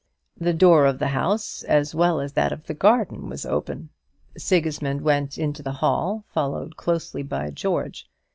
The 0.39 0.55
door 0.55 0.87
of 0.87 0.97
the 0.97 1.09
house, 1.09 1.61
as 1.61 1.93
well 1.93 2.19
as 2.21 2.33
that 2.33 2.51
of 2.51 2.65
the 2.65 2.73
garden, 2.73 3.29
was 3.29 3.45
open. 3.45 3.89
Sigismund 4.35 5.01
went 5.01 5.37
into 5.37 5.61
the 5.61 5.73
hall, 5.73 6.25
followed 6.33 6.75
closely 6.75 7.21
by 7.21 7.51
George. 7.51 8.09